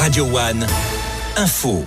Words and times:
Radio 0.00 0.24
One. 0.24 0.89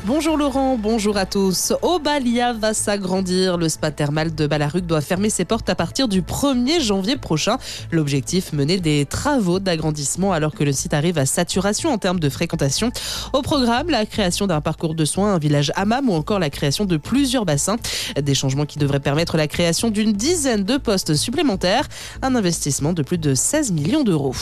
Bonjour 0.08 0.36
Laurent, 0.36 0.78
bonjour 0.80 1.16
à 1.16 1.28
tous. 1.28 1.74
Obalia 1.84 2.54
va 2.54 2.74
s'agrandir. 2.74 3.56
Le 3.56 3.70
spa 3.70 3.92
thermal 3.92 4.34
de 4.34 4.48
Balaruc 4.48 4.88
doit 4.88 5.00
fermer 5.00 5.30
ses 5.30 5.46
portes 5.46 5.70
à 5.70 5.76
partir 5.76 6.08
du 6.08 6.24
1er 6.24 6.82
janvier 6.82 7.18
prochain. 7.18 7.60
L'objectif, 7.92 8.52
mener 8.52 8.80
des 8.80 9.06
travaux 9.06 9.60
d'agrandissement 9.60 10.32
alors 10.32 10.56
que 10.56 10.64
le 10.64 10.72
site 10.72 10.96
arrive 10.96 11.20
à 11.20 11.28
saturation 11.28 11.92
en 11.92 12.00
termes 12.00 12.20
de 12.20 12.30
fréquentation. 12.30 12.92
Au 13.32 13.44
programme, 13.44 13.92
la 13.92 14.08
création 14.08 14.48
d'un 14.48 14.60
parcours 14.60 14.96
de 14.96 15.06
soins, 15.06 15.36
un 15.36 15.38
village 15.38 15.72
hammam 15.76 16.10
ou 16.10 16.14
encore 16.14 16.40
la 16.40 16.50
création 16.50 16.86
de 16.86 16.98
plusieurs 16.98 17.46
bassins. 17.46 17.78
Des 18.20 18.34
changements 18.34 18.66
qui 18.66 18.80
devraient 18.80 19.00
permettre 19.00 19.38
la 19.38 19.48
création 19.48 19.92
d'une 19.92 20.14
dizaine 20.14 20.64
de 20.64 20.78
postes 20.78 21.14
supplémentaires. 21.14 21.88
Un 22.24 22.34
investissement 22.34 22.92
de 22.92 23.04
plus 23.04 23.20
de 23.20 23.36
16 23.36 23.72
millions 23.72 24.04
d'euros. 24.04 24.34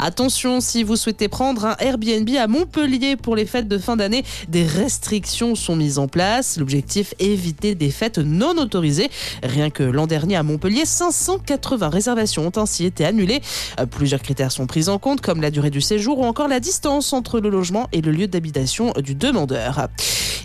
Attention, 0.00 0.60
si 0.60 0.82
vous 0.82 0.96
souhaitez 0.96 1.28
prendre 1.28 1.64
un 1.64 1.76
Airbnb 1.78 2.28
à 2.36 2.48
Montpellier 2.48 3.14
pour 3.14 3.36
les 3.36 3.46
fêtes 3.46 3.68
de 3.68 3.78
fin 3.78 3.96
d'année, 3.96 4.24
des 4.48 4.64
restrictions 4.64 5.54
sont 5.54 5.76
mises 5.76 5.98
en 5.98 6.08
place. 6.08 6.56
L'objectif, 6.58 7.14
éviter 7.18 7.74
des 7.74 7.90
fêtes 7.90 8.18
non 8.18 8.56
autorisées. 8.58 9.10
Rien 9.42 9.70
que 9.70 9.82
l'an 9.82 10.06
dernier 10.06 10.36
à 10.36 10.42
Montpellier, 10.42 10.84
580 10.84 11.88
réservations 11.88 12.46
ont 12.46 12.58
ainsi 12.60 12.84
été 12.84 13.04
annulées. 13.04 13.40
Euh, 13.78 13.86
plusieurs 13.86 14.22
critères 14.22 14.52
sont 14.52 14.66
pris 14.66 14.88
en 14.88 14.98
compte, 14.98 15.20
comme 15.20 15.40
la 15.40 15.50
durée 15.50 15.70
du 15.70 15.80
séjour 15.80 16.18
ou 16.18 16.24
encore 16.24 16.48
la 16.48 16.60
distance 16.60 17.12
entre 17.12 17.40
le 17.40 17.50
logement 17.50 17.88
et 17.92 18.00
le 18.00 18.10
lieu 18.10 18.26
d'habitation 18.26 18.92
du 19.02 19.14
demandeur. 19.14 19.88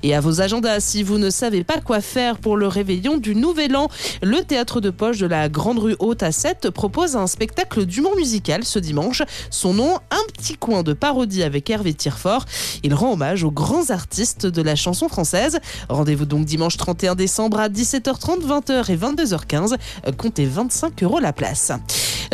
Et 0.05 0.13
à 0.13 0.19
vos 0.19 0.41
agendas, 0.41 0.81
si 0.81 1.01
vous 1.01 1.17
ne 1.17 1.29
savez 1.29 1.63
pas 1.63 1.79
quoi 1.79 2.01
faire 2.01 2.37
pour 2.37 2.57
le 2.57 2.67
réveillon 2.67 3.15
du 3.15 3.35
Nouvel 3.35 3.77
An, 3.77 3.87
le 4.21 4.43
théâtre 4.43 4.81
de 4.81 4.89
poche 4.89 5.17
de 5.19 5.25
la 5.25 5.47
Grande 5.47 5.79
Rue 5.79 5.95
Haute 5.99 6.23
à 6.23 6.33
7 6.33 6.71
propose 6.71 7.15
un 7.15 7.25
spectacle 7.25 7.85
d'humour 7.85 8.17
musical 8.17 8.65
ce 8.65 8.79
dimanche. 8.79 9.21
Son 9.49 9.73
nom, 9.73 9.95
Un 10.11 10.23
petit 10.33 10.55
coin 10.55 10.83
de 10.83 10.91
parodie 10.91 11.41
avec 11.41 11.69
Hervé 11.69 11.93
Tirefort. 11.93 12.43
Il 12.83 12.93
rend 12.93 13.13
hommage 13.13 13.45
aux 13.45 13.51
grands 13.51 13.91
artistes 13.91 14.45
de 14.45 14.61
la 14.61 14.75
chanson 14.75 15.07
française. 15.07 15.59
Rendez-vous 15.87 16.25
donc 16.25 16.43
dimanche 16.43 16.75
31 16.75 17.15
décembre 17.15 17.61
à 17.61 17.69
17h30, 17.69 18.41
20h 18.45 18.91
et 18.91 18.97
22h15. 18.97 19.77
Comptez 20.17 20.45
25 20.45 21.01
euros 21.03 21.19
la 21.19 21.31
place. 21.31 21.71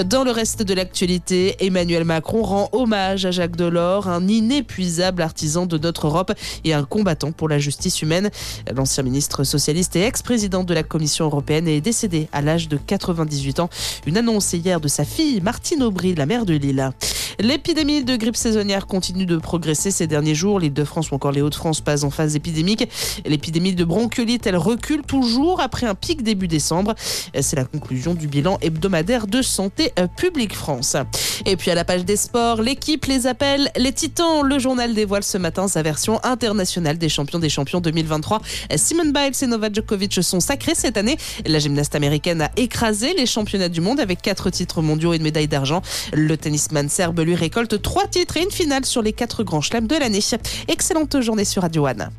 Dans 0.06 0.24
le 0.24 0.32
reste 0.32 0.64
de 0.64 0.74
l'actualité, 0.74 1.58
Emmanuel 1.60 2.06
Macron 2.06 2.42
rend 2.42 2.70
hommage 2.72 3.26
à 3.26 3.32
Jacques 3.32 3.58
Delors, 3.58 4.08
un 4.08 4.30
inépuisable 4.30 5.22
artisan 5.22 5.66
de 5.66 5.78
notre 5.78 6.08
Europe 6.08 6.32
et 6.64 6.74
un 6.74 6.86
combattant 6.86 7.34
pour 7.34 7.50
la 7.50 7.60
justice 7.60 8.02
humaine. 8.02 8.30
L'ancien 8.74 9.04
ministre 9.04 9.44
socialiste 9.44 9.98
et 9.98 10.04
ex-président 10.04 10.64
de 10.64 10.74
la 10.74 10.84
Commission 10.84 11.26
européenne 11.26 11.68
est 11.68 11.82
décédé 11.82 12.30
à 12.32 12.42
l'âge 12.42 12.70
de 12.70 12.78
98 12.78 13.60
ans. 13.60 13.70
Une 14.06 14.16
annonce 14.16 14.54
hier 14.54 14.80
de 14.80 14.88
sa 14.88 15.04
fille 15.04 15.42
Martine 15.42 15.84
Aubry, 15.84 16.16
la 16.16 16.26
mère 16.26 16.46
de 16.46 16.54
Lille. 16.54 16.92
L'épidémie 17.42 18.04
de 18.04 18.18
grippe 18.18 18.36
saisonnière 18.36 18.86
continue 18.86 19.26
de 19.26 19.38
progresser 19.38 19.92
ces 19.92 20.08
derniers 20.08 20.36
jours. 20.36 20.60
L'île 20.60 20.74
de 20.74 20.84
France 20.84 21.12
ou 21.12 21.16
encore 21.16 21.32
les 21.32 21.42
Hauts-de-France 21.42 21.80
passent 21.80 22.04
en 22.04 22.10
phase 22.10 22.36
épidémique. 22.36 22.90
L'épidémie 23.26 23.74
de 23.74 23.86
bronchiolite, 23.86 24.46
elle 24.46 24.58
recule 24.58 25.04
toujours 25.04 25.62
après 25.62 25.88
un 25.88 25.96
pic 25.96 26.22
début 26.22 26.50
décembre. 26.50 26.96
C'est 27.40 27.56
la 27.56 27.64
conclusion 27.64 28.14
du 28.14 28.28
bilan 28.28 28.58
hebdomadaire 28.62 29.26
de 29.26 29.42
Santé 29.42 29.94
publique 30.18 30.54
France. 30.54 30.98
Et 31.46 31.56
puis 31.56 31.72
à 31.72 31.76
la 31.76 31.86
page 31.86 32.06
des 32.06 32.16
sports, 32.16 32.62
l'équipe 32.62 33.06
les 33.06 33.28
appelle 33.28 33.72
les 33.76 33.92
Titans. 33.92 34.44
Le 34.44 34.60
journal 34.60 34.94
dévoile 34.94 35.24
ce 35.24 35.38
matin 35.38 35.68
sa 35.68 35.82
version 35.82 36.20
internationale 36.24 36.98
des 36.98 37.10
champions 37.10 37.40
des 37.40 37.50
champions 37.50 37.82
2023. 37.82 38.42
Simone 38.76 39.12
Biles 39.12 39.32
et 39.42 39.48
Novak 39.48 39.76
Djokovic 39.76 40.22
sont 40.24 40.40
sacrés 40.40 40.76
cette 40.76 40.98
année. 40.98 41.18
La 41.46 41.60
gymnaste 41.60 41.96
américaine 41.96 42.42
a 42.42 42.52
écrasé 42.58 43.14
les 43.14 43.26
championnats 43.26 43.70
du 43.70 43.82
monde 43.82 44.00
avec 44.00 44.22
quatre 44.22 44.50
titres 44.50 44.82
mondiaux 44.82 45.14
et 45.14 45.18
une 45.18 45.24
médaille 45.24 45.48
d'argent. 45.48 45.82
Le 46.14 46.38
tennisman 46.38 46.90
serbe 46.90 47.20
lui 47.22 47.36
récolte 47.36 47.82
trois 47.82 48.08
titres 48.08 48.38
et 48.38 48.44
une 48.44 48.52
finale 48.52 48.86
sur 48.86 49.02
les 49.02 49.14
quatre 49.14 49.44
grands 49.44 49.62
chelems 49.62 49.88
de 49.88 49.96
l'année. 49.96 50.20
Excellente 50.68 51.22
journée 51.22 51.46
sur 51.46 51.62
Radio 51.62 51.88
One. 51.88 52.10